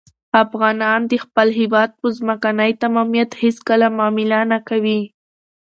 افغانان 0.43 0.99
د 1.11 1.13
خپل 1.25 1.47
هېواد 1.59 1.89
په 1.99 2.07
ځمکنۍ 2.17 2.71
تمامیت 2.83 3.31
هېڅکله 3.41 3.87
معامله 3.97 4.39
نه 4.51 4.59
کوي. 4.67 4.99